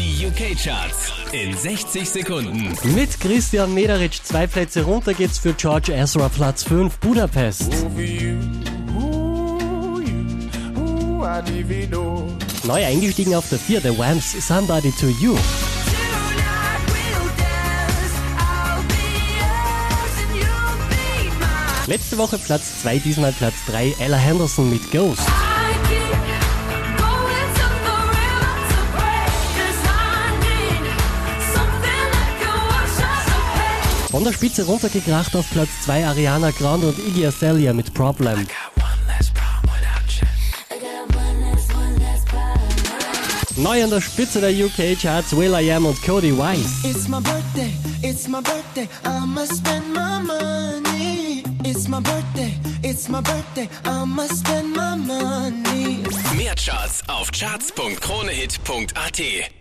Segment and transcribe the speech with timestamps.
[0.00, 2.74] Die UK-Charts in 60 Sekunden.
[2.94, 7.70] Mit Christian Mederitsch zwei Plätze runter geht's für George Ezra Platz 5 Budapest.
[12.64, 15.36] Neu eingestiegen auf der 4 The Whams Somebody to You.
[21.86, 25.20] Letzte Woche Platz 2, diesmal Platz 3 Ella Henderson mit Ghost.
[34.10, 38.44] Von der Spitze runtergekracht auf Platz 2 Ariana Grande und Iggy Azalea mit Problem.
[43.56, 46.68] Neu an der Spitze der UK Charts Will I Am und Cody Wise.
[46.82, 51.44] It's my birthday, it's my birthday, I'ma spend my money.
[51.62, 56.02] It's my birthday, it's my birthday, I'ma spend my money.
[56.36, 59.59] Mehr Charts auf charts.kronehit.at.